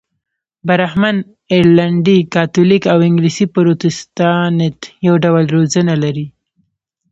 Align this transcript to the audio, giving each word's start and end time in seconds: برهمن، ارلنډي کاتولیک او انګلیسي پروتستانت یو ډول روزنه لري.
برهمن، 0.67 1.15
ارلنډي 1.57 2.17
کاتولیک 2.35 2.83
او 2.93 2.99
انګلیسي 3.07 3.45
پروتستانت 3.55 4.77
یو 5.07 5.15
ډول 5.23 5.45
روزنه 5.55 5.95
لري. 6.03 6.27